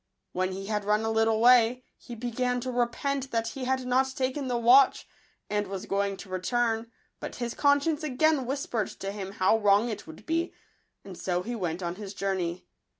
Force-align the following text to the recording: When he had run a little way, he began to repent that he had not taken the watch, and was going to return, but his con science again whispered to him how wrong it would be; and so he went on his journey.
When 0.31 0.51
he 0.53 0.65
had 0.65 0.83
run 0.83 1.01
a 1.03 1.11
little 1.11 1.39
way, 1.39 1.83
he 1.95 2.15
began 2.15 2.59
to 2.61 2.71
repent 2.71 3.29
that 3.29 3.49
he 3.49 3.65
had 3.65 3.85
not 3.85 4.15
taken 4.15 4.47
the 4.47 4.57
watch, 4.57 5.07
and 5.47 5.67
was 5.67 5.85
going 5.85 6.17
to 6.17 6.29
return, 6.29 6.91
but 7.19 7.35
his 7.35 7.53
con 7.53 7.79
science 7.81 8.01
again 8.01 8.47
whispered 8.47 8.87
to 8.99 9.11
him 9.11 9.33
how 9.33 9.59
wrong 9.59 9.89
it 9.89 10.07
would 10.07 10.25
be; 10.25 10.53
and 11.05 11.15
so 11.19 11.43
he 11.43 11.53
went 11.55 11.83
on 11.83 11.97
his 11.97 12.15
journey. 12.15 12.65